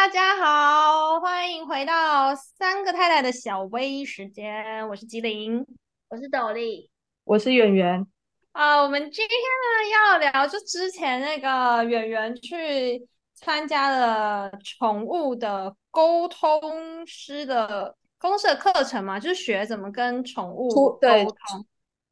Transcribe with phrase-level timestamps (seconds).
[0.00, 5.62] 大家好，欢迎回到三个太太的小微时间，我是吉林，
[6.08, 6.88] 我是斗笠，
[7.24, 8.06] 我是圆圆。
[8.52, 21.66] 啊，我们今天呢要聊，就之前那个圆圆去参加了宠物的沟通师的公式课程嘛，就是学怎么跟宠物沟通，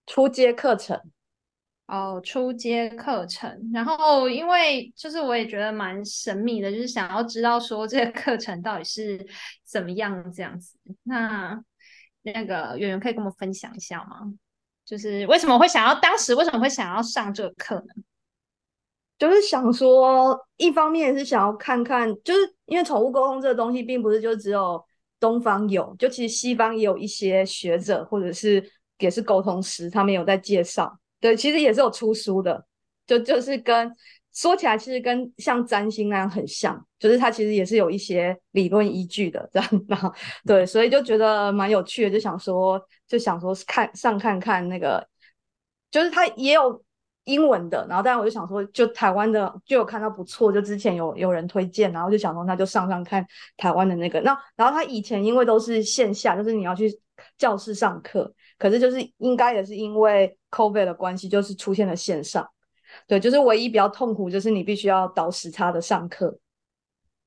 [0.07, 1.01] 初阶课程。
[1.89, 9.27] 哦，初阶课程，然后因为就是我也觉得蛮神秘的，就是想要知道说这个课程到底是
[9.65, 10.79] 怎么样这样子。
[11.05, 11.59] 那
[12.21, 14.21] 那个圆圆可以跟我们分享一下吗？
[14.85, 18.03] 就是为什么会想要当时为什么会想要上这个课呢？
[19.19, 24.85] 就是想说，一方面是想要看看，就是因为宠物沟通这个东西，并不是就只有
[25.19, 28.63] 东方有，就其实西方也有一些学者或者是
[28.99, 30.99] 也是沟通师，他们有在介绍。
[31.21, 32.65] 对，其实也是有出书的，
[33.07, 33.93] 就就是跟
[34.33, 39.69] 说起来，其实跟像占星那样很像，就是它其实也是有一些理论依据的这样。
[39.89, 40.13] 然 后
[40.47, 45.05] 对，所以就觉得蛮有趣的，就想说就想说看上看看那个，
[45.91, 46.81] 就是它也有
[47.25, 47.85] 英文的。
[47.89, 54.21] 然后，但我就想说，就台湾的就有看到不错，就之前有有人推荐，然后就想说那就上上看台湾的那个。
[54.21, 56.97] 那然后他以前因为都是线下，就是你要去
[57.37, 58.33] 教室上课。
[58.59, 62.49] 可是就是应该也是因为 COVID 的关系，就是出现了线上。
[63.07, 66.39] 对，就是唯一比较痛苦，就是你必须要倒时差的上课。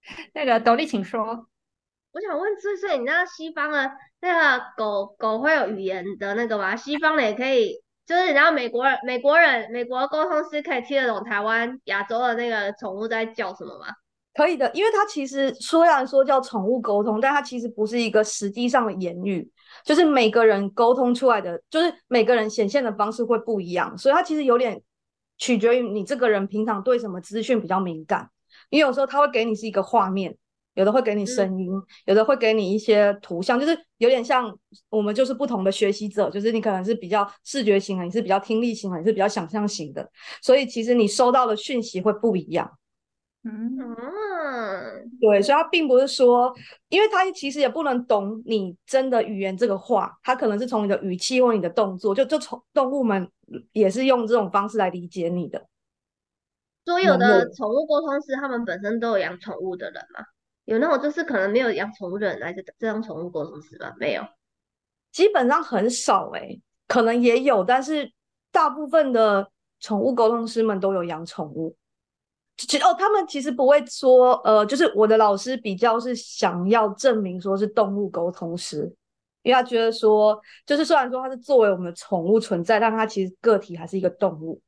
[0.33, 1.47] 那个斗笠，请说。
[2.13, 6.75] 我想问，就是你知道西方的那个狗狗会有语言的那个吗？
[6.75, 13.85] 西方的也可以，就是你知道美国人、美国人、美国沟通师可以听得懂台湾、亚洲的那个宠物在叫什么吗？
[14.33, 19.49] 可以的，因为它其实虽然说叫宠物沟通，但它其实不是一个实际上的言语。
[19.85, 24.81] 就是每个人沟通出来的，就是每个人显现的方式会不一样，所以它其实有点
[25.37, 28.29] 取决于你这个人平常对什么资讯比较敏感。
[28.69, 30.35] 因为有时候他会给你是一个画面，
[30.75, 31.69] 有的会给你声音，
[32.05, 34.53] 有的会给你一些图像，就是有点像
[34.89, 40.09] 我们就是不同的学习者，就是你可能是比较视觉型的，你是比较听力型的，你是比较想象型的，
[40.41, 42.70] 所以其实你收到的讯息会不一样。
[43.43, 46.53] 嗯，对，所以他并不是说，
[46.89, 53.27] 因为他其实也不能懂你真的语言这个话，他可能是从你的语气或你的动作，就就从动物们
[53.71, 55.65] 也是用这种方式来理解你的。
[56.85, 60.23] 所有的宠物沟通师，他们本身都有养宠物的人吗？
[60.65, 63.91] 有那种就是可能没有养宠物的人来这这样宠物沟通师吗？
[63.99, 64.23] 没有，
[65.11, 68.13] 基本上很少哎，可能也有，但是
[68.52, 71.75] 大部分的宠物沟通师们都有养宠物。
[72.58, 78.82] 其实哦，他们其实不会说，呃，就是我的老师比较是想要证明说是动物沟通师，
[79.42, 84.62] 因为他觉得说，就是虽然说他是作为我们的宠物存在，但他其实个体还是一个动物，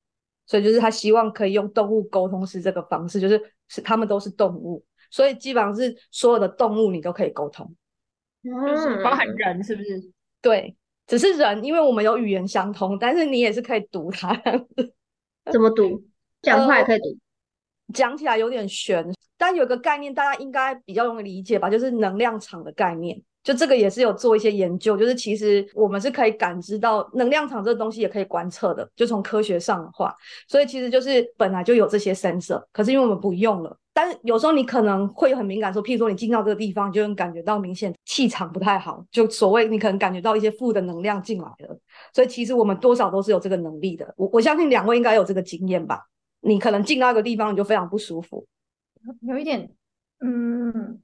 [0.47, 7.71] 所以就是他希望可以用动物沟通师这个方式，就是是他们都是动物，所以基本上是所有的动物你都可以沟通，
[8.43, 10.11] 就是包含人是不是？
[10.41, 14.33] 对，只是人，因为我们有语言相通，但是你也是可以读它，
[15.51, 16.03] 怎么读？
[16.41, 17.17] 讲话也可以读。
[17.93, 19.05] 讲起来有点悬，
[19.37, 23.19] 但有个概念大家应该比较容易理解吧，就是能量场的概念。
[23.43, 28.89] 就这个也是有做一些研究，就是其实我们是可以感知到能量场这个东西，也可以观测的。
[28.95, 30.15] 就从科学上的话，
[30.47, 33.77] 所以其实就是本来就有这些 sensor，可是因为我们不用了。
[33.93, 41.77] 但是有时候你可能会很敏感，说譬如说你进到这个地方，就能感觉到明显气场不太好，就所谓你可能感觉到一些负的能量进来了。
[42.13, 44.13] 所以其实我们多少都是有这个能力的。
[44.15, 45.99] 我我相信两位应该有这个经验吧。
[46.43, 48.45] 你可能进到一个地方，你就非常不舒服，
[49.21, 49.69] 有一点，
[50.19, 50.99] 嗯，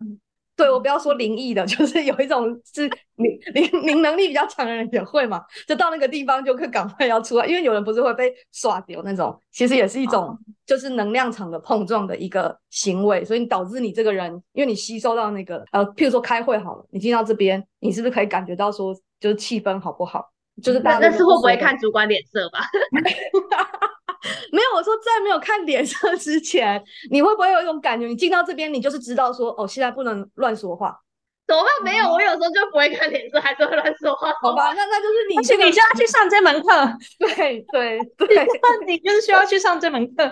[0.56, 20.30] 对我不要说灵异的， 就是有一种是灵灵灵能力比较强的人也会嘛，就到那个地方就可赶快要出来，因为有人不是会被耍掉那种，其实也是一种就是能量场的碰撞的一个行为，所以导致你这个人，因为你吸收到那个呃，譬如说开会好了，你进到这边，你是不是可以感觉到说就是气氛好不好？
[20.62, 22.60] 就是大那是会不会看主管脸色吧？
[24.52, 26.82] 没有，我说在没有看脸色之前，
[27.12, 28.06] 你会不会有一种感觉？
[28.08, 31.00] 你进到这边，你就是知道说，哦，现在不能乱说话。
[31.48, 31.72] 怎么办？
[31.84, 34.32] 没有，我有时候就不会看脸色，还是会乱说话。
[34.42, 36.68] 好吧，那那就是你，而且你需要去上这门课。
[37.20, 38.48] 对对 对，
[38.86, 40.32] 你就是需要去上这门课。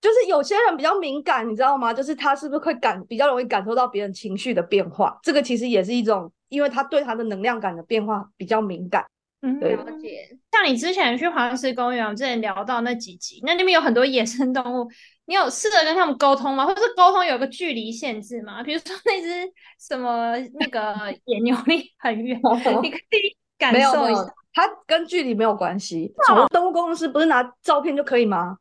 [0.00, 1.92] 就是有些人比较敏感，你知道吗？
[1.92, 5.18] 就是他是不是会感比较容易感受到别人情绪的变化？
[5.22, 9.04] 这个其实也是一种，因为他对他的能量感的变化比较敏感。
[9.40, 10.36] 嗯，了解。
[10.50, 14.88] 像你之前去黄石公园，我们之前聊到那几集，那那边有很多野生动物，
[15.26, 16.66] 你有试着跟他们沟通吗？
[16.66, 18.62] 或者是沟通有个距离限制吗？
[18.62, 20.94] 比如说那只什么那个
[21.26, 22.36] 野牛离很远，
[22.82, 26.12] 你可以感受一下，它跟距离没有关系。
[26.26, 28.56] 宠物动物沟通师不是拿照片就可以吗？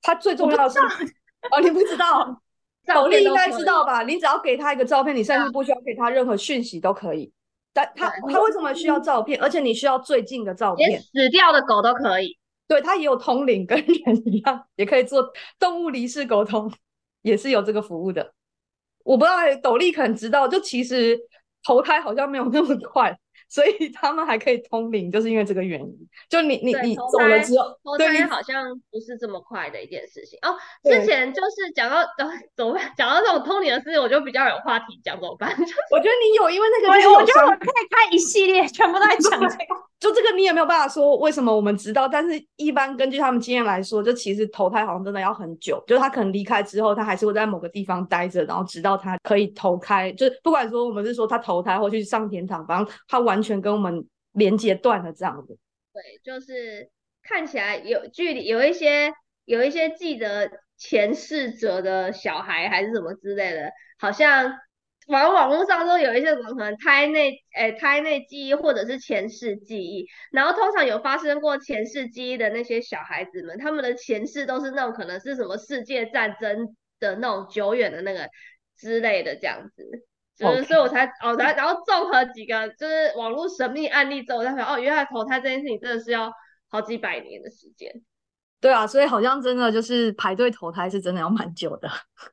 [0.00, 0.78] 它最重要的是
[1.52, 2.40] 哦，你不知道。
[2.84, 4.02] 斗笠应该知知道吧？
[4.02, 7.32] 你只要给他一个照片，你甚至不需要给他任何讯息都可以。
[7.72, 9.40] 但他他为什么需要照片？
[9.40, 11.00] 而且你需要最近的照连片。
[11.00, 12.36] 死掉的狗都可以。
[12.68, 16.72] 对，它也有通灵，跟人一样，也可以做动物离世沟通，
[17.20, 18.32] 也是有这个服务的。
[19.04, 21.18] 我不知道斗笠可能知道，就其实
[21.64, 23.18] 投胎好像没有那么快，
[23.52, 26.08] 所以他们还可以通灵，就是因为这个原因。
[26.30, 30.56] 就你你你走了之后，投对你胎好像不是这么快的一件事情哦。
[30.82, 35.50] 之前就是讲到呃 怎么办讲到这种通灵的事情，我就比较有话题讲，怎么办？
[35.60, 39.74] 就是我觉得你有，因为那个就是我我觉得我可以开一系列，全部都在讲这个。
[40.02, 55.58] 就这个你也没有办法说为什么我们知道，但是一般根据他们经验来说，就其实投胎好像真的要很久，就是他可能离开之后，他还是会在某个地方待着，然后直到他可以投胎，就是不管说我们是说他投胎或去上天堂，反正他完全跟我们连接断了这样子。
[55.92, 56.90] 对，就是
[57.22, 59.12] 看起来有距离，有一些
[59.44, 64.58] 有一些记得前世者的小孩还是什么之类的，好像
[65.06, 78.28] 反正网络上都有一些什么可能胎内诶胎内记忆或者是前世记忆，然后通常有发生过前世记忆的那些小孩子们，他们的前世都是那种可能是什么世界战争的那种久远的那个
[78.78, 80.06] 之类的这样子。
[80.36, 86.32] 就是所以我才哦，然后然后综合几个就是网络神秘案例之后，我才发现哦，原来投胎这件事情真的是要
[86.68, 87.92] 好几百年的时间。
[88.60, 91.88] 对啊，所以好像真的就是排队投胎是真的要蛮久的。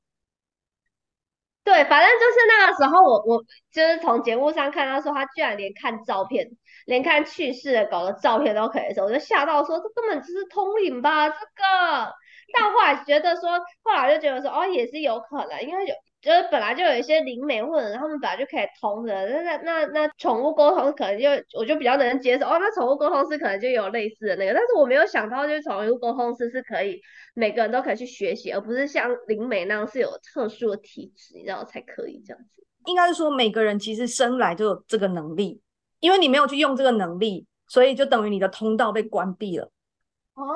[1.63, 6.49] 对，反正就是那个时候我，我就是从节目上看到说，他居然连看照片，
[6.85, 12.13] 连看去世的狗的照片都可以的时候，我就吓到说，这根本就是通灵吧，这个。
[12.51, 26.99] 但后来觉得说，后来就觉得说，哦，也是有可能，因为有就是本来就有一些灵媒或者他们本来就可以通的，那那那那宠物沟通可能就我就比较能接受，哦，那宠物沟通师可能就有类似的那个，但是我没有想到，就是宠物沟通师是可以
[27.33, 32.65] 每个人都可以去学习，而不是像灵媒那样是有特殊的体质，你知道才可以这样子。
[32.85, 35.61] 应该是说每个人其实生来就有这个能力，
[35.99, 39.71] 因为你没有去用这个能力，所以就等于你的通道被关闭了。
[40.39, 40.55] 哦，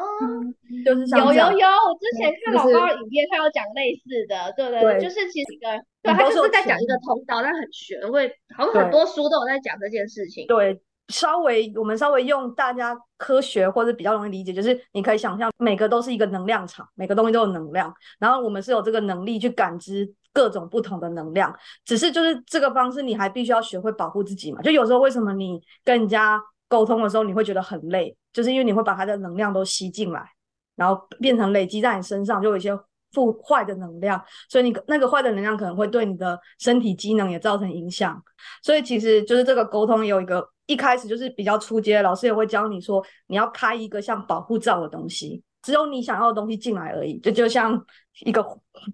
[0.86, 5.68] 就是像有有有，我之前看老高的影片，他有讲类似的，对对对就是其实一个，
[6.02, 10.48] 对他就是在讲一个通道，但很玄，会好像很多书都有在讲这件事情。
[10.48, 21.54] 对，稍微我们稍微用大家科学或者比较容易理解，就是你可以想象每个都是一个能量场，每个东西都有能量，然后我们是有这个能力去感知各种不同的能量，
[21.84, 24.62] 只是就是这个方式你还必须要学会保护自己嘛。
[24.62, 26.42] 就有时候为什么你跟人家
[26.74, 30.28] 沟通的时候你会觉得很累，就是因为你会把他的能量都吸进来，
[30.76, 32.76] 然后变成累积在你身上，就有一些
[33.12, 38.20] 负坏的能量，所以你那个坏的能量可能会对你的身体机能也造成影响。
[38.64, 47.80] 所以其实就是这个沟通有一个一开始就是比较初阶，老师也会教你说你要开一个像保护罩的东西，只有你想要的东西进来而已，就就像
[48.26, 48.44] 一个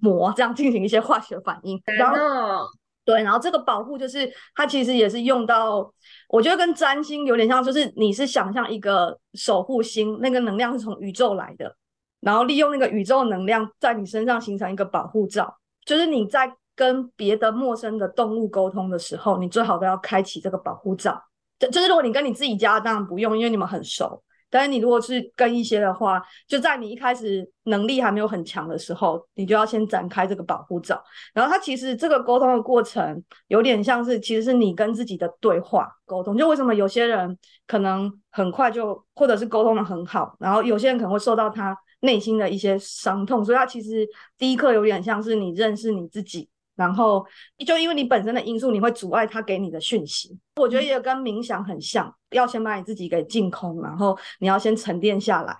[0.01, 2.17] 膜这样进行一些化学反应，然后，
[3.05, 5.91] 对，然后这个保护就是它其实也是用到，
[6.27, 11.75] 我觉得跟占星有点像，就是你是想象一个守护星，那个能量是从宇宙来的，
[12.19, 21.19] 然后利用那个宇宙能量在你身上形成一个保护罩，就是你在跟别的陌生的动物沟通的时候，你最好都要开启这个保护罩。
[21.57, 24.21] 就就是如果你跟你自己家当然不用，因为你们很熟。
[24.49, 31.01] 但是你如果是跟一些的话，就在你一开始能力还没有很强的时候，你就要先展开这个保护罩。
[31.33, 36.37] 然后它其实这个沟通的过程有点像是，其实是你跟自己的对话沟通。
[36.37, 44.07] 就为什么有些人可能很快就，或者是沟通的很好，然后有些人可能会受到他内心的一些伤痛，所以他其实
[44.37, 46.49] 第一课有点像是你认识你自己。
[46.79, 47.25] 然后
[47.67, 50.39] 就因为你本身的因素，你会阻碍他给你的讯息。
[50.55, 55.53] 我觉得也跟冥想很像，要先把你自己给净空，然后你要先沉淀下来，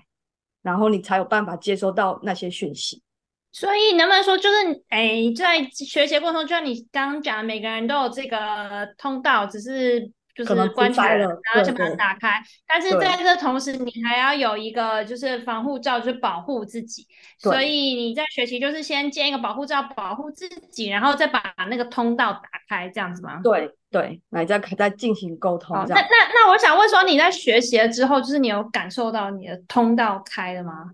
[0.62, 3.04] 然后你才有办法接收到那些讯息。
[3.52, 10.10] 所以能不能说，就是哎，在学习过程中，就像你刚刚讲，每个人都有这个通道，只是
[10.46, 12.42] 就是关起来了然后就把它打开。
[12.68, 17.06] 但是在这同时，你还要有一个就是防护罩，就是保护自己。
[17.38, 23.40] 所以你在学习就是先建一个保护罩，保护自己，然后再把那个通道打开，这样子吗？
[23.44, 25.96] 对对，来再再进行沟通哦，那。
[25.96, 26.02] 那
[26.34, 30.92] 那我想问说，你在学习了之后，就是你有感受到你的通道开了吗？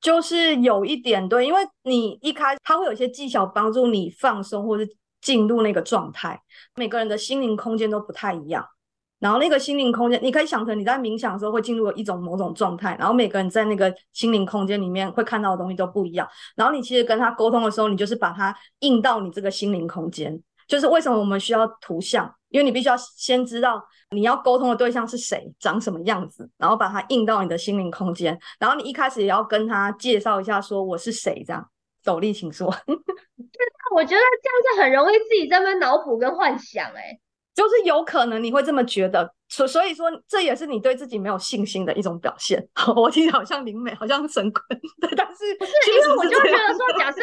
[0.00, 4.88] 就是有一点对，因为你一开始它会有一些技巧帮助你放松或是
[5.20, 6.40] 进入那个状态。
[6.76, 8.66] 每个人的心灵空间都不太一样，
[9.18, 16.26] 然后那个心灵空间，你可以想成你在冥想的时候会进入一种某种状态，然后每个人在那个心灵空间里面会看到的东西都不一样。
[16.56, 20.42] 然后你其实跟他沟通的时候，你就是把它印到你这个心灵空间。
[20.66, 28.38] 就是为什么我们需要图像，因为你必须要先知道你要沟通的对象是谁，长什么样子，然后把它印到你的心灵空间。
[28.56, 31.68] 然后你一开始也要跟他介绍一下，说我是谁，这样
[32.04, 32.66] 斗笠，请说。
[33.94, 37.18] 我觉得这样子很容易自己在那边脑补跟幻想、欸，哎，
[37.54, 42.64] 就是有可能你会这么觉得，所所以说这也是你对自己没有信心的一种表现。
[42.94, 47.20] 我听好像灵美，好像神棍，对，但是不是因为我就觉得说，假设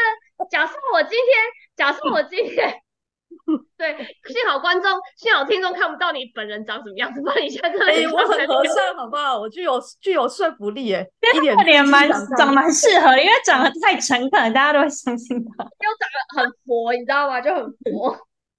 [0.49, 1.37] 假设我今天，
[1.75, 2.81] 假设我今天。
[3.77, 9.39] 对，幸好观众，幸好听众看不到你本人长什么样子，不然你现在真的哎、我很和善，好不好？
[9.39, 11.05] 我具有具有说服力，哎，
[11.35, 15.63] 一点脸蛮长长蛮适合的，因为长得太诚恳，大家都会相信他。
[15.63, 17.39] 又长得很佛，你知道吗？
[17.39, 18.17] 就很佛。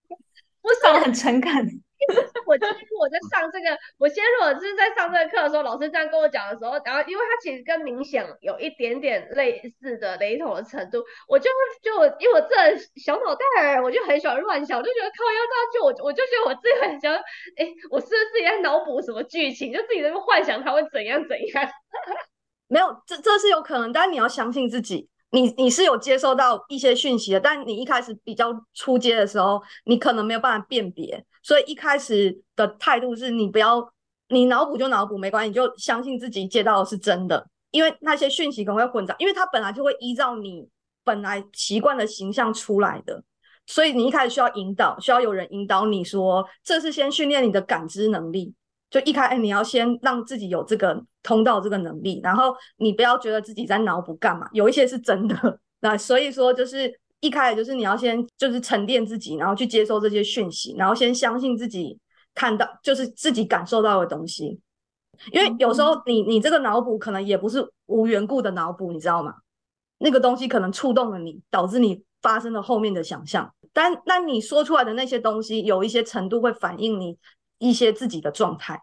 [0.63, 1.83] 我长得很诚恳，
[2.47, 11.51] 我今天我在上这个，我今天如果是在上这个课的时候，老师这样跟我讲的时候，然后因为他其实跟冥想有一点点类似的雷同的程度，我就
[11.83, 12.55] 就因为我这
[12.97, 17.13] 小脑袋，我就很喜欢乱想，我就觉得靠要这样就我我就觉得我自己很想，
[17.57, 21.69] 哎，我是不是自己在脑补什么剧情，就自己在那幻想他会怎样怎样。
[22.69, 25.09] 没有，这这是有可能，但你要相信自己。
[25.31, 33.91] 你你是有接收到一些讯息的，但你一开始比较出街的时候，你可能没有办法辨别，所以一开始的态度是你不要，
[34.29, 40.69] 你脑补就脑补没关系，你就相信自己接到的是真的，因为那些讯息可能会混杂，因为它本来就会依照你
[41.05, 43.25] 本来习惯的形象出来的，
[43.65, 48.53] 所以你一开始需要引导，需要有人引导你说，这是先训练你的感知能力。
[48.91, 55.59] 就一开你要先让自己有这个通道这个能力，然后你不要觉得自己在脑补干嘛，有一些是真的。
[55.81, 61.99] 那所以说就是一开始就是你要先就是沉淀自己，然后去接受这些讯息，然后先相信自己
[62.35, 64.61] 看到就是自己感受到的东西。
[65.33, 69.35] 因为有时候你你这个脑补可能也不是无缘故的脑补，你知道吗？
[69.99, 73.53] 那个东西可能触动了你，导致你发生了后面的想象。
[73.73, 77.19] 但那你说出来的那些东西，有一些程度会反映你。
[77.61, 78.81] 一些自己的状态，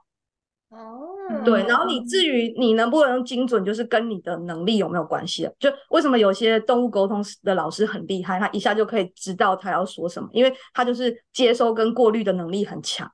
[0.67, 13.09] 哦，对，然后你至于你能不能精准，就是跟你的能力有没有关系就为什么有些动物沟通的老师很厉害，他一下就可以知道他要说什么，因为他就是接收跟过滤的能力很强，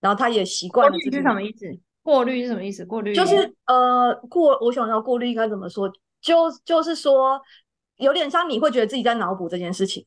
[0.00, 0.92] 然后他也习惯了。
[0.92, 1.66] 过滤是什么意思？
[2.02, 2.84] 过滤是什么意思？
[2.84, 5.90] 过滤就是呃过，我想要过滤应该怎么说？
[6.20, 7.40] 就就是说，
[7.96, 10.04] 有点像你会觉得自己在脑补这件事情。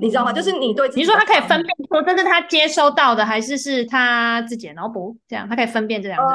[0.00, 0.32] 你知道吗？
[0.32, 5.16] 就是你对自己，你说他可以分辨说这是他接收到的，还是是他自己的脑补？
[5.26, 6.34] 这样他可以分辨这两个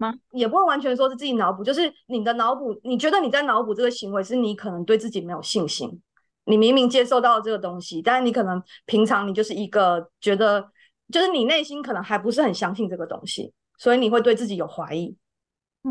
[0.00, 0.12] 吗？
[0.32, 6.00] 也不会完全说是自己脑补，就是你的脑补，你觉得你在脑补这个行为是你可能对自己没有信心。
[6.46, 10.68] 你明明接受到这个东西，但是你可能平常你就是一个觉得，
[11.12, 15.14] 就是你内心可能还不是很相信这个东西，所以你会对自己有怀疑。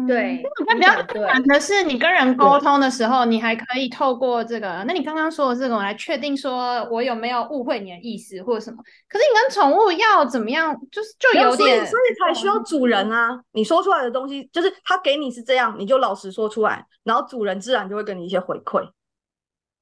[0.08, 4.84] 对，那比较困难的是，你跟人沟通的时候，你还可以透过这个。
[4.88, 8.78] 那你刚刚说的这种来确定说我有没有误会你的意思或者什么？
[9.08, 13.42] 可是你跟宠物要怎么样，就是就有点，所以才需要主人啊。
[13.54, 18.88] 你说出来的东西，就是他给你是这样，你就老实说出来，然后主人自然就会给你一些回馈。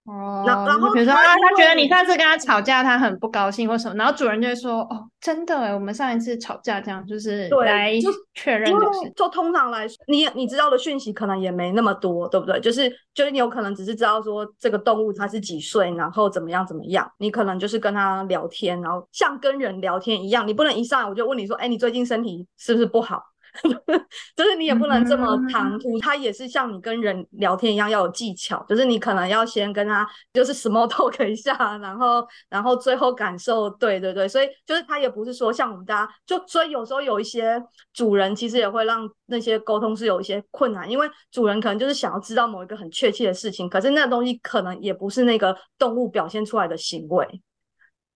[0.07, 7.91] 哦，然后比如说啊，他觉得你上次跟他吵架，他很不高兴或什么，然后主人就会说，哦，真的哎，我们上一次吵架这样，就是来
[8.33, 12.57] 确认，因为就通常来说，你你知道的讯息可能也没那么多，对不对？
[12.61, 23.21] 就是就是你有可能只是知道说这个动物它是几岁，然后怎么样怎么样，你可能就是跟他聊天，然后像跟人聊天一样，你不能一上来我就问你说，哎，你最近身体是不是不好？
[24.35, 37.61] 就是你也不能这么唐突，他也是像你跟人聊天一样要有技巧，就是你可能要先跟他就是 small talk 一下，然后然后最后感受，对对对，所以就是他也不是说像我们大家就所以有时候有一些
[37.93, 47.25] 主人其实也会让那些沟通是有一些困难，因为主人可能就是想要知道某一个很确切的事情，可是那东西可能也不是那个动物表现出来的行为。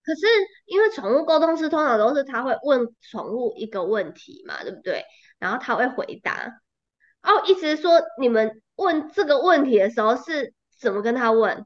[0.04, 0.22] 可是
[0.66, 5.04] 因为宠物沟通师通常都是他会问宠物一个问题嘛，对不对？
[5.42, 6.62] 然后他会回答，
[7.24, 11.66] 哦，意思是说你们问这个问题的时候是怎么跟他问？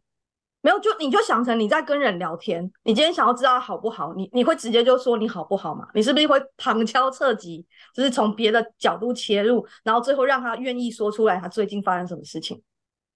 [0.62, 5.88] 没有，就你就想成你在跟人聊天，你今天想要知道好不好，你你会直接就说你好不好嘛？
[5.94, 12.58] 你是不是会旁敲侧击，就是从别的角度切入，然后最后让他愿意说出来他最近发生什么事情？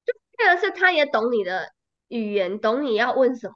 [0.06, 1.72] 就这个是他也懂你的
[2.10, 3.56] 语言，懂你要问什么。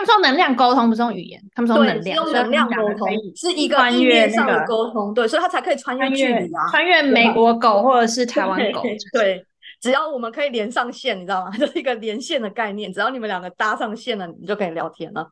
[0.00, 9.44] 他们说能量沟通不是用语言，他们说能量，用能量沟通是一个意念上的沟通，对，所以他才可以穿越距离啊，穿越美国狗或者是台湾狗，对，
[9.78, 11.50] 只要我们可以连上线，你知道吗？
[11.58, 15.28] 就是一个连线的概念，只要你们两个搭上线了，你就可以聊天了。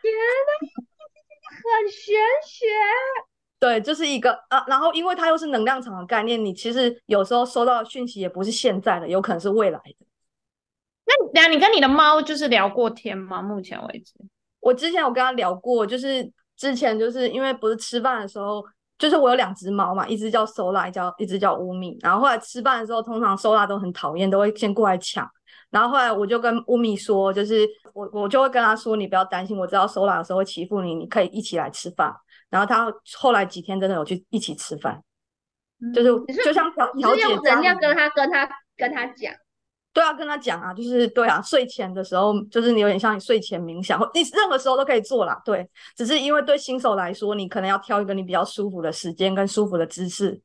[0.00, 0.70] 天呐，
[1.50, 2.14] 很玄
[2.46, 2.66] 学。
[3.58, 10.05] 对，就是一个啊，然后因为它又是能量场的概念，你其实有时候收到的讯息也不是现在的，有可能是未来的。
[11.06, 13.40] 那等下，你跟你的猫就是聊过天吗？
[13.40, 14.12] 目前为止，
[14.60, 18.64] 我之前有跟他聊过，就是之前就是因为不是吃饭的时候，
[18.98, 21.96] 就是我有两只猫嘛，一只叫 Sola，叫一只叫乌米。
[22.00, 25.28] 然后后来吃饭的时候，通常 Sola 都很讨厌，都会先过来抢。
[25.70, 32.12] 然后后来我就跟乌米说，就是我我就会跟他说，你不要担心，我知道 Sola 有时候会欺负你，你可以一起来吃饭。
[32.50, 35.02] 然后他后来几天真的有去一起吃饭，
[35.94, 39.32] 就是就像调调解人家跟他跟他跟他讲。
[39.96, 45.40] 对啊，跟他讲啊，就是对啊，睡前的时候，就是你有点像你睡前冥想，或你任何时候都可以做啦。
[45.42, 50.38] 对，只是因为对新手来说，你可能要挑一个你比较舒服的时间跟舒服的姿势，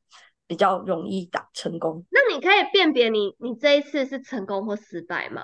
[0.46, 2.02] 比较容易打成功。
[2.08, 5.42] 那你可以辨别你你这一次是成功或失败吗？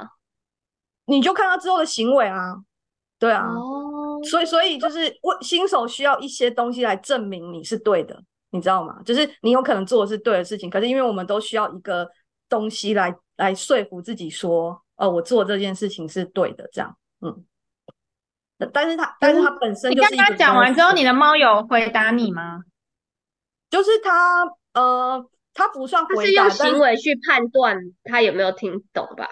[1.05, 2.55] 你就看他之后的行为啊，
[3.19, 3.47] 对啊。
[3.47, 4.23] 哦。
[4.25, 8.19] 所以所以就是我新手需要一些东西来证明你是对的，
[8.53, 9.03] 你知道吗？
[9.05, 12.09] 就是你有可能做的是对的事情，可是因为我们都需要一个
[12.49, 13.15] 东西来。
[13.39, 17.45] 来说服自己说，哦，我做这件事情是对的，这样，嗯。
[18.73, 22.65] 但是他，但是他本身，你刚刚讲完之后，你的猫有回答你吗？
[23.71, 29.29] 就是他，呃，他不算回答，是用行为去判断他有没有听懂吧？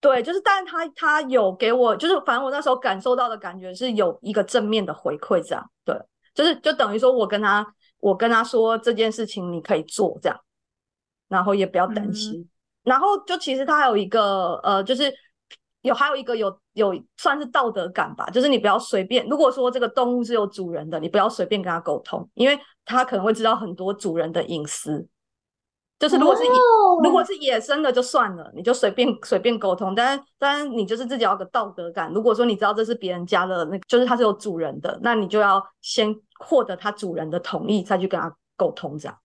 [0.00, 5.94] 对，就是，但是他他有给我，就是反正我那时候感受到的感觉是有一个正面的回馈，这样，对，
[6.32, 7.66] 就是就等于说我跟他，
[7.98, 10.40] 我跟他说这件事情你可以做，这样，
[11.28, 12.48] 然后也不要担心。
[12.86, 15.12] 然后就其实它还有一个呃，就是
[15.82, 25.06] 有还有一个有有算是道德感吧，就是你不要随便，如果说这个动物是有主人的，你不要随便跟它沟通，因为它可能会知道很多主人的隐私。
[25.98, 26.42] 就是如果是
[27.02, 32.12] 如果是野生的就算了，你就随便随便沟通，但是但是你就是自己要个道德感。
[32.12, 39.18] 如果说你知道这是别人家的，那就是它是有主人的，那你就要先获得它主人的同意，再去跟它沟通这样。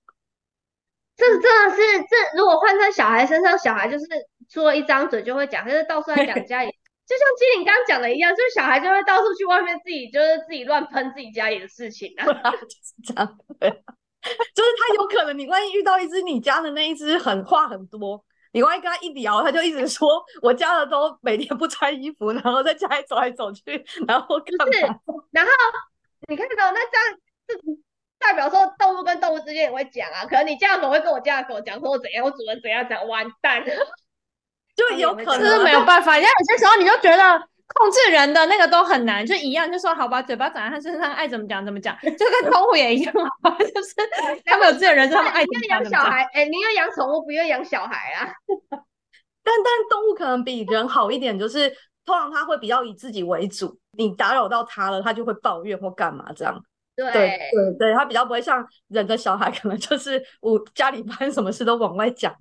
[1.22, 4.06] 这真的是这，如果换在小孩身上，小孩就是
[4.50, 6.72] 说一张嘴就会讲，可是到处在讲家里，
[7.06, 24.80] 就像机灵刚刚讲的一样，就是小孩就会到处去外面自己就是自己乱喷自己家里的事情啊，就 是这样，对， 就是他有可能你万一遇到一只你家的那一只很话很多，你万一跟他一聊，他就一直说我家的都每天不穿衣服，然后在家里走来走去，然后不是，
[25.30, 25.52] 然后
[26.28, 27.56] 你看到那这样这。
[28.22, 33.64] 代表说动物跟动物之间也会讲啊，可能你家的狗会跟我家的狗讲说我怎样，我主人怎样讲，完蛋，
[34.76, 36.18] 就有可能是没有办法。
[36.18, 37.40] 因为有些时候你就觉得
[37.74, 43.14] 控制人的那个都很难，就一样，就说好吧，嘴巴长在他身上，爱怎么讲怎么讲， 就跟动物也一样，
[43.74, 43.96] 就是
[44.46, 48.30] 他们有自己的人生，他们爱养小孩，哎，宁愿养宠物，不愿养小孩啊。
[49.44, 51.70] 但但动物可能比人好一点，就是
[52.06, 56.64] 通常它会比较以自己为主，你打扰到它了，它就会抱怨或干嘛这样。
[57.12, 62.36] 对对对，他比较不会像人的小孩，可能就是我家里发生什么事都往外讲。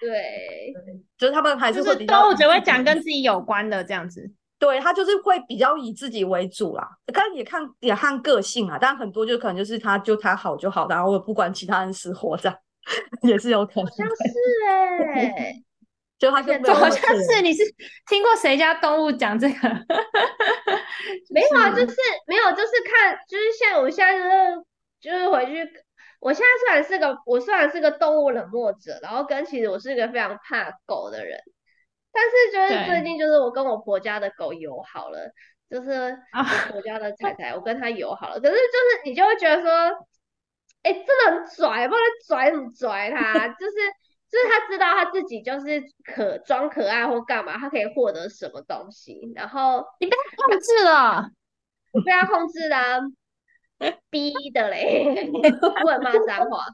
[0.00, 0.72] 对，
[1.16, 4.30] 就是他们还是会比较，动物只会讲跟自己有关的这样子。
[4.58, 12.58] 对他就是会比较以自己为主啦，但也看也看个性啊，但很多就可能就是他就他好就好，然后我不管其他人死活这样，
[13.22, 13.84] 也是有可能。
[13.84, 14.14] 好像是
[14.68, 15.62] 哎。
[16.18, 17.62] 就他就好像是你是
[18.08, 19.68] 听过谁家动物讲这个？
[21.30, 24.64] 没有啊，就是没有，就是看，就是像我现在就是
[25.00, 25.70] 就是回去，
[26.18, 31.38] 我现在虽然是个我虽然是个动物冷漠者，然后跟其实我是一个非常怕狗的人，
[32.12, 35.30] 但是就是最近就是我跟我婆家的狗友好了，
[35.70, 39.70] 就是我婆家的彩彩，我跟他友好了，可是就是你就会觉得说，
[40.82, 43.74] 哎，真的很拽，不知道拽怎么拽他， 就是。
[44.30, 51.30] 就是他知道他自己就是可装可爱或干嘛，他可以获得什么东西，然后你被他控制了，
[52.04, 53.00] 被他控制了，
[54.10, 55.30] 逼的嘞，
[55.82, 56.64] 不能骂脏话。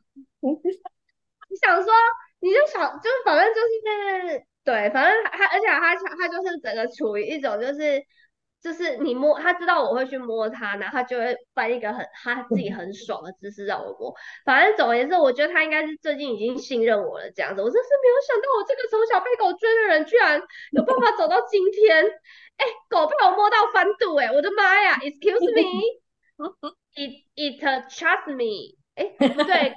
[0.41, 1.93] 你想说，
[2.41, 8.05] 你就想，就是反正就是对，反正他，而且他他就是整个处于一种就是。
[8.65, 14.15] 就是你摸，他知道我会去摸他，然后他就会翻一个很他自己很爽的姿势让我摸。
[14.47, 17.61] 反正总而言之，我觉得他应该是最近已经信任我了这样子。
[17.61, 20.41] 我真是没有想到，我这个从小被狗追的人，居然
[20.73, 22.07] 有办法走到今天。
[22.57, 28.79] 哎，狗被我摸到翻肚，哎，我的妈呀！Excuse me，it it trust me。
[28.95, 29.75] 哎，不对，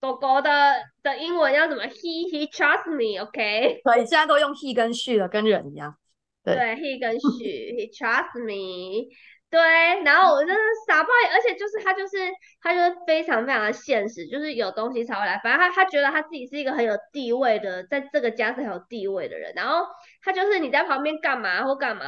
[0.00, 3.80] 狗狗的的英文要怎么？He he trust me，OK？
[3.82, 5.96] 所以，现在都用 he 跟 she 了，跟人一样。
[6.44, 9.08] 对，he 跟 she，he trust me。
[9.50, 9.60] 对，
[10.02, 12.16] 然后我真的傻爆而且就是他就是
[12.60, 15.40] 他就是非常非常的现实，就是有东西才会来。
[15.44, 19.52] 反正他他觉得他自己是一个很有地位的，在这个家是很有地位的人。
[19.54, 19.86] 然后
[20.22, 22.04] 他就是你在旁边干嘛或干嘛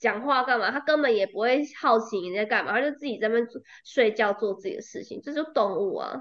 [0.00, 3.46] 讲话干嘛，他根本也不会好奇你在干嘛，他就自己在那边
[3.84, 6.16] 睡觉做自己的事情，这就动物啊。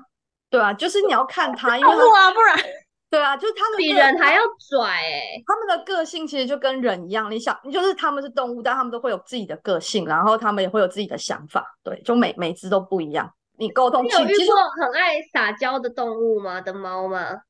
[0.51, 2.56] 对啊，就是你要看他，因为动物啊，不然。
[3.10, 5.22] 对啊，就是他们比人还要拽哎！
[5.46, 11.65] 他们的个性其实就跟人一样，你想，就是他们是动物，但他们都会有自己的个性，然后他们也会有自己的想法。
[11.84, 13.32] 对，就每每只都不一样。
[13.58, 14.04] 你沟通。
[14.04, 16.60] 你有遇过很爱撒娇的动物吗？
[16.60, 17.41] 的猫吗？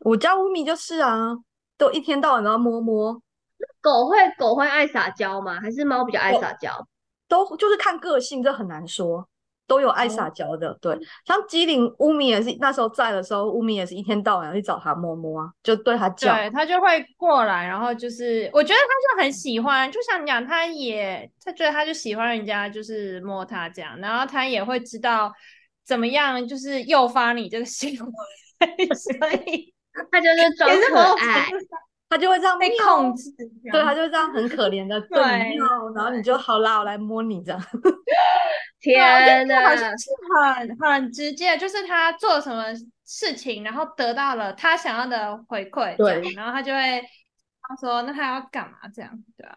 [0.00, 1.36] 我家乌米就是啊，
[1.76, 3.20] 都一天到晚都要摸摸。
[3.82, 5.60] 狗会狗会爱撒娇吗？
[5.60, 6.72] 还是猫比较爱撒娇？
[7.28, 9.28] 都就是看个性，这很难说。
[9.66, 25.32] 都有爱撒娇的，对，像机灵乌米也是那时候在的时候，乌米也是一天到晚去找他摸摸啊，就对他叫，对他就会过来，然后就是我觉得他就很喜欢，就像你讲，他也他觉得他就喜欢人家就是摸他这样，然后他也会知道
[25.84, 29.74] 怎么样就是诱发你这个行为， 所以
[30.10, 31.48] 他就是装可爱。
[32.08, 33.30] 他就会这样被控制，
[33.70, 35.20] 对，他就这样很可怜的 对
[35.94, 37.60] 然后你就好啦，我来摸你这样。
[38.80, 40.10] 天哪，好像是
[40.58, 42.64] 很很直接，就是他做什么
[43.04, 47.02] 事情，然后得到了他想要的回馈，对，然后他就会
[47.62, 49.56] 他说那他要干嘛这样，对啊，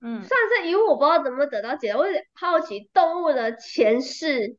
[0.00, 4.56] 嗯，算是因为我不知道怎么得到解，我好奇动物的前世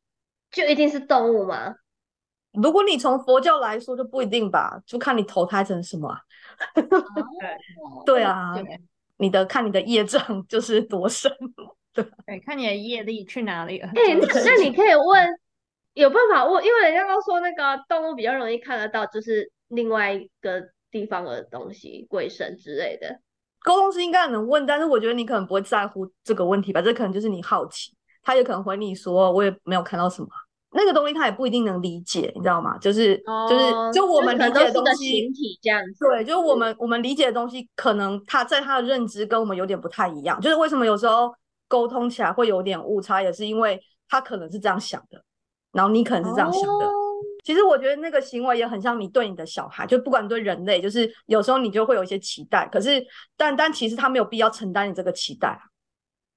[0.52, 1.74] 就一定是动物吗？
[2.54, 6.18] 如果你从佛教来说就不一定吧，就看你投胎成什么。
[8.06, 8.54] 对啊，
[9.18, 11.32] 你的看你的业障就是多深，
[11.94, 13.88] 对对，看你的业力去哪里了。
[13.88, 15.40] 哎，那那你可以问，
[15.94, 20.62] 有办法问，因为人家都说那个动物比较容易看得到，就是另外一个
[20.92, 23.22] 地方的东西，鬼神之类的。
[23.64, 30.28] 沟通师应该能问，但是我觉得你可能不会在乎这个问题吧，这可能就是你好奇，他也可能回你说，我也没有看到什么。
[30.74, 32.78] 那个东西他也不一定能理解，你知道吗？
[32.78, 33.18] 就是
[33.50, 36.06] 就是就我们理解的东西体，这样子。
[36.06, 40.40] 对，就我们我们理解的东西，可能他在他的认知跟我们有点不太一样。
[40.40, 41.30] 就是为什么有时候
[41.68, 45.22] 沟通起来会有点误差，也是因为他可能是这样想的，
[45.74, 46.90] 然后你可能是这样想的。
[47.44, 53.06] 其实我觉得那个行为也很像你对你的小孩，就不管对人类，就是有时候你就会有一些期待，可是
[53.36, 55.60] 但但其实他没有必要承担你这个期待。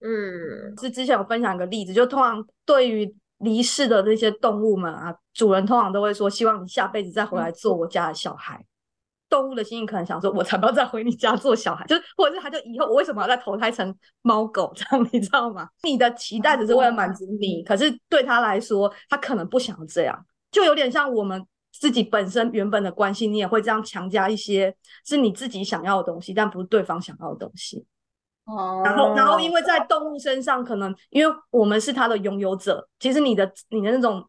[0.01, 3.15] 嗯，是之前有分享一个例子，就通常对于。
[3.45, 8.65] 离世的那些动物们啊，主人通常都会说，希望你下辈子再回来做我家的小孩。
[9.29, 15.69] 动物的心里可能想说，我才不要再回你家做小孩，就是或者是他就以后我为什么要再投胎成猫狗 这样，你知道吗？
[15.83, 24.73] 你的期待只是为了满足你，可是对他来说，他可能不想要这样，就有点像我们自己本身原本的关系，你也会这样强加一些
[25.05, 27.85] 是你自己想要的东西，但不是对方想要的东西。
[28.47, 34.23] 哦，然后，然后，因为在动物身上，可能因为我们是它的拥有者，其实你的你的那种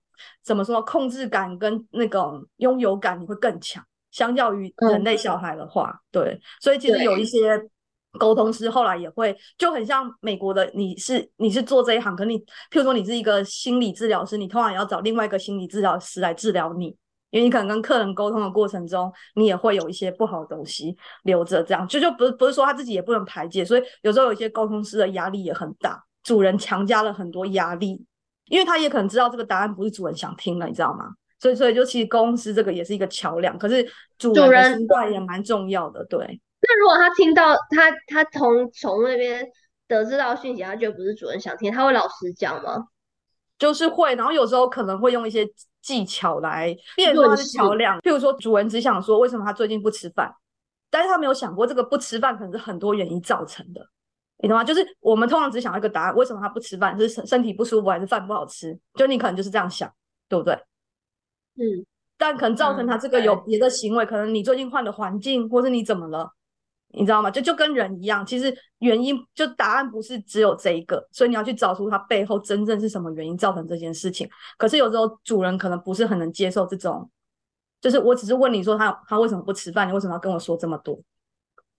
[0.44, 5.18] 怎么说，控制感跟那种拥有感你会更强，相较于人类。
[5.18, 7.60] 小孩的话，对，所以其实有一些
[8.18, 16.96] 沟通师后来也会就很像美国的，你是你是做这一行，可你譬如说你是一个心理治疗师，你通常也要找另外一个心理治疗师来治疗你。
[17.36, 28.02] 因为你可能跟客人沟通的过程中，你也会有一些不好的东西留着，这样就就不是不是说他自己也不能排解，所以有时候有一些沟通师的压力也很大，主人强加了很多压力，
[28.46, 31.10] 因为他也可能知道这个答案不是主人想听的，你知道吗？
[31.38, 33.86] 所以所以就其实公司这个也是一个桥梁，可是
[34.18, 36.40] 主人的心态也蛮重要的，对。
[36.62, 39.46] 那如果他听到他他从宠物那边
[39.90, 42.86] 得知到讯息，他觉得不是主人想听，他会老实讲吗？
[43.58, 45.48] 就是会，然后有时候可能会用一些
[45.86, 48.00] 技巧来变成桥梁。
[48.00, 50.34] 譬如说，主人只想说为什么他最近不吃饭，
[50.90, 53.88] 但是他没有想过这个不吃饭可能是很多原因造成的，
[54.40, 54.64] 你懂吗？
[54.64, 57.00] 就是我们通常只想要一个答案，为什么他不吃饭？
[57.00, 58.78] 是身身体不舒服还是饭不好吃？
[58.96, 59.88] 就你可能就是这样想，
[60.28, 60.56] 对不对？
[61.56, 61.86] 嗯。
[62.18, 66.32] 但可能造成他这个有别的行为，可能你最近换的环境，或是你怎么了？
[66.98, 67.30] 你知道吗？
[67.30, 74.30] 就就跟人一样，其实原因就答案不是只有这一个，所以你要去找出它背后真正是什么原因造成这件事情。
[74.58, 77.10] 可是有时候主人可能不是很能接受这种，
[77.82, 81.00] 就是我只是问你说他他为什么不吃饭，你为什么要跟我说这么多？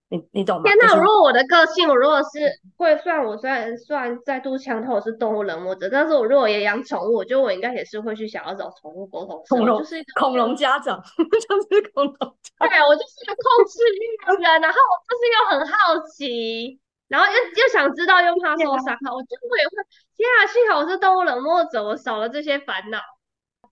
[0.09, 0.63] 你你懂吗？
[0.63, 0.95] 天哪！
[0.95, 2.39] 如果我的个性，我如果是
[2.77, 9.43] 会算，我虽然算再度强调我是动物冷漠者，但是我如果也养宠物，我觉得我应该也是会去想要找宠物沟通。
[9.49, 12.15] 恐龙 就是恐龙家长，就是恐龙。
[12.59, 19.83] 对，我就是一个控制欲的人，然后我就是又很好奇，然后又又想知道，又怕受伤，我就我也会。
[20.15, 22.99] 天啊，幸好我是动物冷漠者，我少了这些烦恼。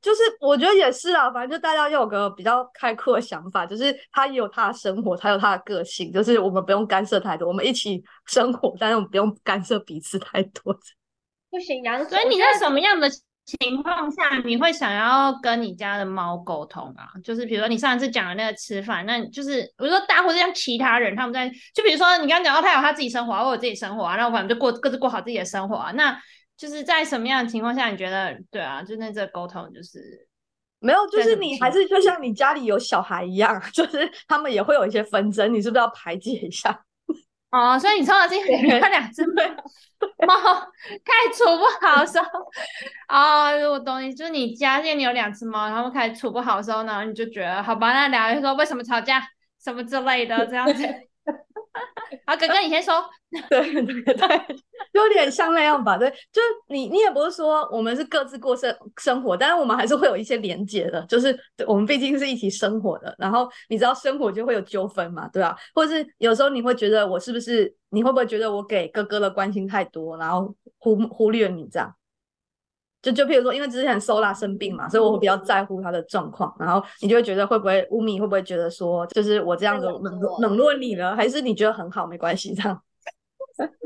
[0.05, 10.71] 就是我觉得也是啊，反正就大家有个比较开阔的想法，就是他也有他的生活，他有他的个性，就是我们不用干涉太多，我们一起生活，但是我们不用干涉彼此太多。
[11.49, 12.05] 不行，杨。
[12.07, 17.09] 所以你在什么样的情况下你会想要跟你家的猫沟通啊？
[17.23, 26.15] 就是比如说你上一次讲的那个吃饭，那就是比如说大或者像其他人他们在，就比如说你刚刚讲到他有他自己生活，我有自己生活啊，那我们就过各自过好自己的生活啊，那。
[26.57, 28.81] 就是在什么样的情况下，你觉得对啊？
[28.81, 29.99] 就那这沟通就是
[30.79, 36.85] 没有，就是你还是就像你家里有小孩一样， 就是他们也会有一些纷争，你是不是要排解一下？
[37.51, 39.23] 哦，所以你从小进你那两只
[40.27, 40.35] 猫
[41.03, 42.25] 开始处不好的时候，
[43.07, 49.21] 哦，我懂你，就是你家现你有两只猫，然后开始处不好的时候呢，你就觉得好吧，那两个人说为什么吵架，
[49.63, 50.83] 什么之类的这样子。
[52.25, 52.93] 好，哥哥，你先说。
[53.49, 54.55] 对对对，
[54.93, 55.97] 有点像那样吧。
[55.97, 61.05] 对，就是你，你也不是说我们是各自过生生活，但是我们还是会有一些连接的。
[61.07, 61.37] 就是
[61.67, 65.55] 我们毕竟是一起生活的，然后你知道生活就会有纠纷嘛，对吧？
[65.73, 71.93] 或者是有时候你会觉得我是不是，你会不会觉得我给哥哥的关心太多，然后忽忽略你这样？
[73.05, 76.51] 就就譬如说，因为之前 Sola 生病嘛，所以我会比较在乎他的状况。
[76.57, 80.39] 然后你就会觉得会不会乌米会不会觉得说，就是我这样子冷落。
[80.41, 82.07] 冷落你了，还是你觉得很好？
[82.07, 82.81] 没关系这样？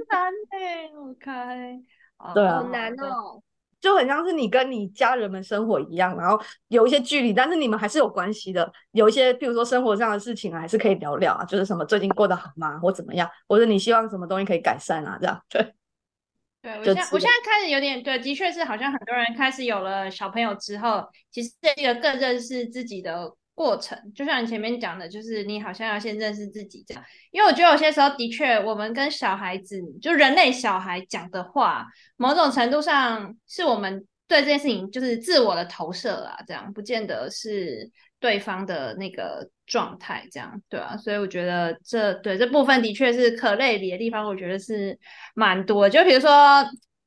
[0.09, 3.43] 难呢，OK，对啊，好难哦，
[3.81, 8.71] 就很像是你跟你家人们生活一样，然后有一些距离，但是你们还是有关系的。
[8.91, 15.39] 有一些譬如说生活上的事情啊，还是可以聊聊啊，就是什么最近过得好吗，或怎么样，或者你希望什么东西可以改善啊，这样。
[15.49, 15.75] 对。
[16.61, 23.97] 对我现在，我现在开始有点对，的确是好像很多人开始有了小朋友之后，其实这个更认识自己的过程。
[24.13, 27.03] 就像你前面讲的，就是你好像要先认识自己这样。
[27.31, 31.85] 因为我觉得有些时候的确，我们跟小孩子，就人类小孩讲的话，
[32.17, 40.97] 某种程度上是我们对这件事情就是自我的投射啦，这样不见得是对方的那个状态，这样对啊。
[40.97, 44.97] 所以我觉得这对这部分的确是可类比的地方，我觉得是。
[45.35, 46.29] 蛮多，就比如说，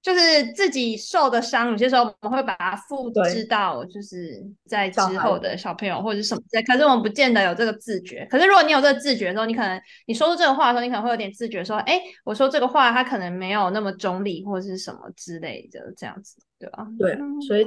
[0.01, 8.27] 就是自己受的伤，有些时候我们会把它复制到，就是在之后的小朋友或者什么在，可是我们不见得有这个自觉。
[8.31, 16.87] 可是如果你有这个自觉的时候，你可能你说出这个话的时候，你可能会有点自觉，说，哎，我说这个话，他可能没有那么中立，或者是什么之类的，这样子，对吧？
[16.99, 17.67] 对，所以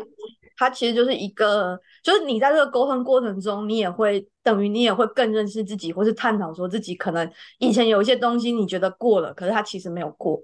[0.57, 10.43] 它其实就是一个，就是你在这个沟通过程中，你也会等于你也会更认识自己，或是探讨说自己可能以前有一些东西你觉得过了，可是它其实没有过。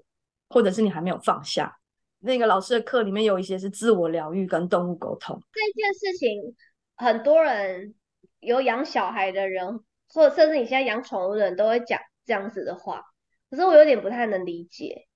[0.54, 1.74] 或者是你还没有放下，
[2.18, 6.54] 那个老师的课里面有一些是自我疗愈跟动物沟通这件事情，
[6.94, 7.94] 很多人
[8.40, 13.02] 有养小孩的人，或者甚至你现在养宠物的人都会讲这样子的话，
[13.48, 15.06] 可是我有点不太能理解。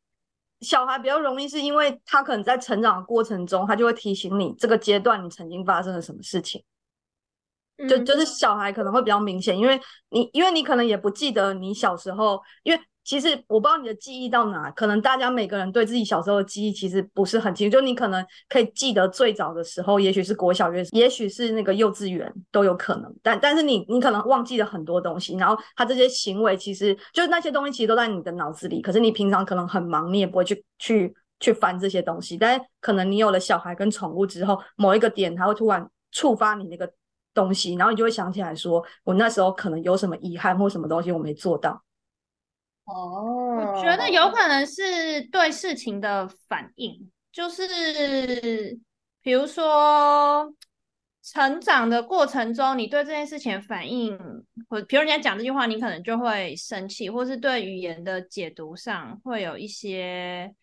[0.61, 6.63] 小孩比较容易是因为他可能在成长的过程中，他就会提醒你这个阶段你曾经发生了什么事情，
[7.89, 12.81] 就就是小孩可能会比较明显，因为你因为你可能也不记得你小时候，因为。
[13.07, 17.77] 其实我不知道你的记忆到哪，可能大家每个人对自己小时候的记忆其实不是很清楚。
[17.77, 23.15] 就你可能可以记得最早的时候，也许是国小、月也许是那个幼稚园都有可能。
[23.23, 28.83] 但但是你你可能忘记了很多东西，然后他这些行为其实就是那些东西其实都在你的脑子里。
[28.83, 32.37] 可是你平常可能很忙，你也不会去去去翻这些东西。
[32.37, 36.91] 但是可能你有了小孩跟宠物之后，某一个点他会突然触发你那个
[37.33, 41.81] 东西，然后你就会想起来说，我那时候可能有什么遗憾或什么东西我没做到。
[42.87, 48.79] 哦，我觉得有可能是对事情的反应，就是
[49.23, 50.53] 比如说
[51.23, 54.19] 成长的过程中，你对这件事情反应，
[54.69, 60.55] 或比如人家讲这句话，你可能就会生气，或是对语言的解读上会有一些。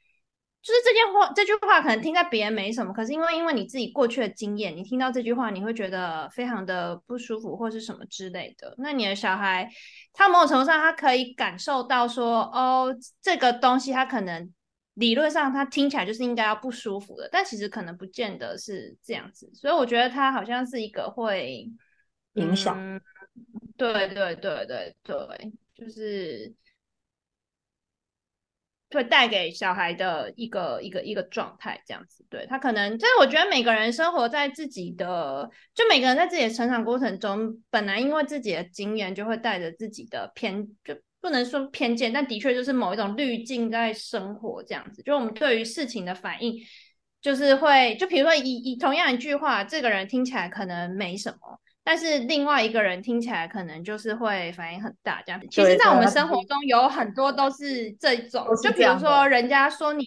[0.63, 8.73] 就是这件话，这句话可能听在别人没什么，可是因为因为你自己过去的经验，你听到这句话，你会觉得非常的不舒服，或是什么之类的。
[8.77, 9.69] 那你的小孩，
[10.13, 14.53] 他某种程度上，他可以感受到说，哦，这个东西他可能
[14.93, 19.51] 理论上他听起来就是应该要不舒服的，但其实可能不见得是这样子。
[19.53, 21.69] 所以我觉得他好像是一个会
[22.35, 23.01] 影响，
[23.75, 26.53] 对对对对对，就是。
[28.93, 45.01] 会带给小孩的一个一个一个状态，这样子，对他可能，就是我觉得每个人生活在自己的，就每个人在自己的成长过程中，本来因为自己的经验，就会带着自己的偏，就不能说偏见，但的确就是某一种滤镜在生活这样子。
[45.03, 46.55] 就我们对于事情的反应，
[47.21, 51.59] 就是会，就比如说以以同样一句话，这个人听起来可能没什么。
[51.85, 55.47] 但是另外一个人听起来可能就是会反应很大这样子。
[55.51, 60.05] 其实，在我们生活中有很多都是这种，就比如说人家说你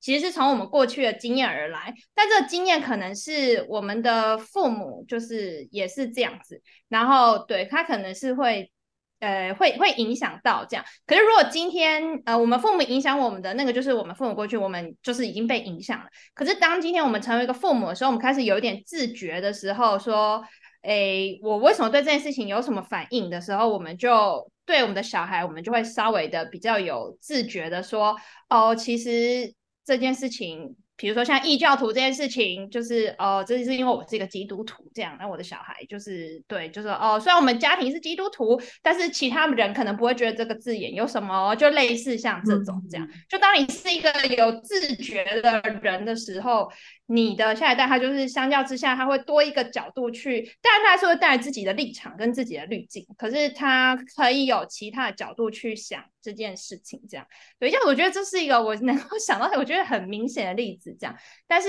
[0.00, 8.72] 其实是从我们过去的经验而来，但这个经验可能是我们的父母就是也是这样子，然后对他可能是会
[9.18, 10.82] 呃会会影响到这样。
[11.06, 16.06] 可是如果今天呃我们父母影响我们的那个就是我们父母过去我们就是已经被影响了。
[16.32, 20.42] 可是当今天我们成为一个父母的时候，我们开始有一点自觉的时候说。
[20.82, 28.16] 诶，我为什么对这件事情有什么反应的时候，我们就对我们的小孩，我们就会稍微的比较有自觉的说，
[28.48, 29.52] 哦，其实
[29.84, 46.70] 这件事情比如说像异教徒这件事情，就是哦，这是因为我是一个基督徒，这样，那我的小孩就是对，就是哦，虽然我们家庭是基督徒，但是其他人可能不会觉得这个字眼有什么，就类似像这种这样，就当你是一个有自觉的人的时候。
[47.12, 57.26] 你的下一代，他就是相较之下，他会多一个角度去，当然他是会带自己的立场跟自己的滤镜，可是他可以有其他的角度去想这件事情，这样，
[57.58, 61.16] 对，因为我觉得这是一个我能够 想到，我觉得很明显的例子，这样，
[61.48, 61.68] 但是，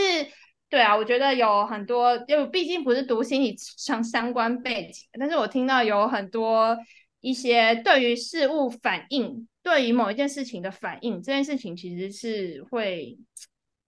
[0.69, 6.77] 对啊，我觉得有很多，就毕竟不是读心理相相关背景，但是我听到有很多
[7.19, 13.17] 一些对于事物反应，对于某一件事情的反应，这件事情其实是会。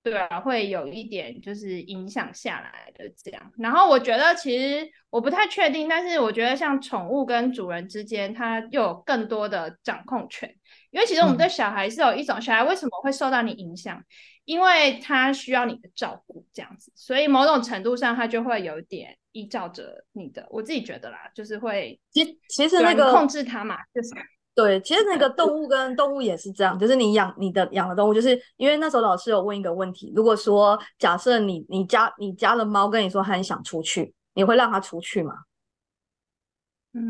[0.03, 3.51] 对啊，会有一点就是影响下来的这样。
[3.57, 10.53] 然后我觉得其实我不太确定，但是我觉得像宠物跟主人之间，它又有更多的掌控权。
[10.91, 14.03] 因为其实我们对小孩是有一种小孩为什么会受到你影响，
[14.43, 20.45] 因为他需要你的照顾这样子，所以某种程度上他就会有点依照着你的。
[20.49, 24.09] 我自己觉得啦，就是会其其实那个控制他嘛，就是。
[24.55, 35.33] 对，其实那个动物跟动物也是这样，就是你养你的养的动物，就是因为那时候老师有问一个问题，如果说假设你你家你家的猫跟你说它很想出去，你会让它出去吗？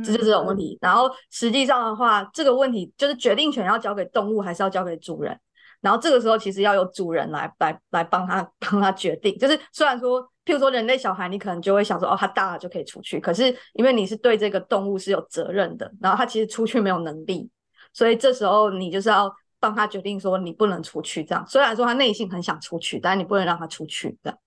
[0.06, 0.78] 这就是这种问题。
[0.80, 5.38] 然后实际上的话，这个问题就是决定权要交给动物还是要交给主人？
[5.84, 9.38] 然后这个时候其实要由主人来来来帮他帮他决定。
[9.38, 13.20] 就是虽然说，譬如说人类小孩，你可能就会想说，哦，他大了就可以出去。
[13.20, 17.50] 可是因为你是对这个动物是有责任的，然后他其实出去没有能力，
[17.92, 21.22] 所以这时候你就是要帮他决定说，你不能出去。
[21.22, 24.18] 这样虽然说他内心很想出去，但是你不能让他出去。
[24.24, 24.40] 这样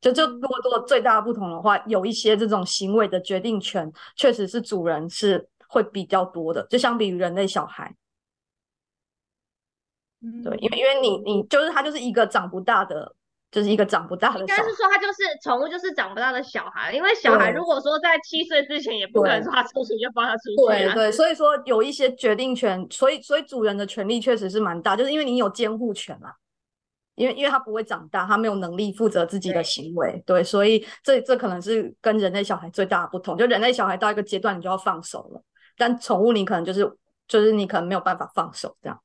[0.00, 7.94] 就就如果做最大的不同的话，有一些这种行为的决定权，确实是主人是会比较多的，就相比于人类小孩。
[10.42, 13.14] 对，因为因为你你就是它就是一个长不大的，
[13.50, 14.40] 就是一个长不大的。
[14.40, 16.92] 应该是说他就是宠物，就是长不大的小孩。
[16.92, 20.56] 因为小孩如果说在七岁之前，也不可能说他出去就放他出去。
[20.68, 26.32] 对对，所以说有一些决定权，所以所以主人的权利确实是蛮大，就是因为你有监护权嘛。
[27.16, 33.36] 因为因为他不会长大，他没有能力负责自己的行为，对，所以这这可能是跟人类小孩最大的不同。
[33.38, 35.40] 就人类小孩到一个阶段，你就要放手了，
[35.78, 36.84] 但宠物你可能就是
[37.28, 39.00] 就是你可能没有办法放手这样。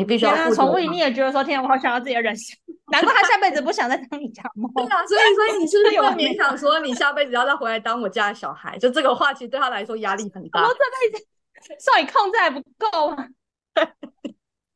[0.00, 2.56] 你必须要宠物，你也觉得说，天，我好想要自己的人生，
[2.90, 4.66] 难怪他下辈子不想再当你家猫。
[4.74, 8.78] 对啊，所以所以你是不是有勉强 说你下辈子要再回来当我家的小孩？
[8.78, 10.62] 就这个话，其实对他来说压力很大。
[10.62, 11.26] 我这辈子
[11.78, 13.28] 受你控制还不够吗？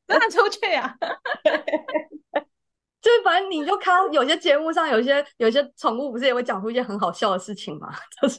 [0.07, 0.95] 让他出去啊！
[3.01, 7.89] 就是反正你就看到有些节目上，有些有些宠物不是也会讲出一些很好笑的事情嘛？
[8.21, 8.39] 就是。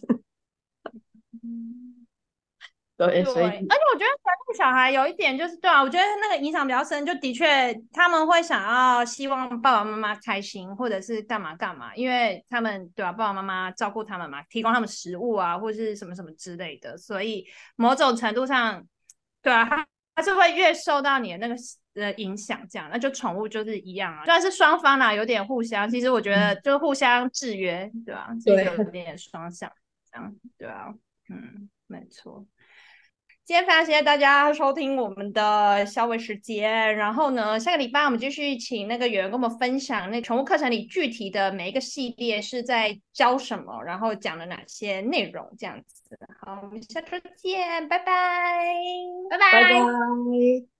[2.98, 18.82] 对，所以而且我觉得小孩有一点就是，对啊，我觉得那个影响比较深，就的确他们会想要希望爸爸妈妈开心，或者是干嘛干嘛，因为他们对吧，爸爸妈妈照顾他们嘛，提供他们食物啊，或者是什么什么之类的，所以某种程度上，
[19.42, 21.56] 对啊，他他是会越受到你的那个
[21.96, 28.30] 呃影响，这样，那就宠物就是一样啊，虽然是双方啦，有点互相，其实我觉得就互相制约，对吧？
[28.46, 29.70] 对，有点双向，
[30.10, 30.94] 这样，对啊，
[31.30, 32.46] 嗯，没错。
[33.46, 46.18] 今天非常谢谢大家收听我们的消费时间，然后呢，下个礼拜我们继续请那个圆圆跟我们分享那宠物课程里具体的每一个系列是在教什么，然后讲了哪些内容，这样子。
[46.42, 48.74] 好，我们下周见，拜拜，
[49.30, 50.75] 拜拜，拜拜。